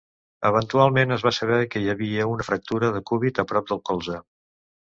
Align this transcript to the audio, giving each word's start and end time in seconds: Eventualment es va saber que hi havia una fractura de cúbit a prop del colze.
Eventualment 0.49 1.15
es 1.15 1.25
va 1.27 1.33
saber 1.39 1.59
que 1.75 1.83
hi 1.85 1.93
havia 1.95 2.27
una 2.33 2.49
fractura 2.49 2.91
de 2.99 3.05
cúbit 3.13 3.45
a 3.45 3.49
prop 3.53 3.71
del 3.71 3.87
colze. 3.93 4.21